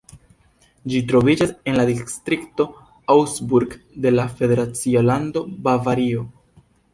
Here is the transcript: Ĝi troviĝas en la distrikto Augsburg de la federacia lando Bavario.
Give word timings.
Ĝi 0.93 1.01
troviĝas 1.09 1.51
en 1.71 1.77
la 1.79 1.85
distrikto 1.89 2.67
Augsburg 3.17 3.77
de 4.07 4.13
la 4.15 4.27
federacia 4.41 5.05
lando 5.11 5.45
Bavario. 5.69 6.27